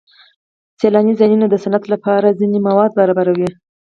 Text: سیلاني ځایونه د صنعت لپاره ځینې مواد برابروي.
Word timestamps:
سیلاني 0.79 1.13
ځایونه 1.19 1.45
د 1.49 1.55
صنعت 1.63 1.83
لپاره 1.93 2.37
ځینې 2.39 2.57
مواد 2.67 2.91
برابروي. 2.99 3.49